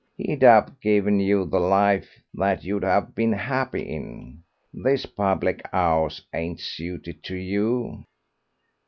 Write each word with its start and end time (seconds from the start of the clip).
He'd 0.17 0.41
have 0.41 0.79
given 0.79 1.19
you 1.19 1.45
the 1.45 1.59
life 1.59 2.23
that 2.33 2.63
you'd 2.63 2.81
have 2.81 3.13
been 3.13 3.33
happy 3.33 3.83
in. 3.83 4.41
This 4.73 5.05
public 5.05 5.61
'ouse 5.71 6.23
ain't 6.33 6.59
suited 6.59 7.21
to 7.25 7.35
you." 7.35 8.03